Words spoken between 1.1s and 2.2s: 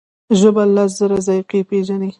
ذایقې پېژني.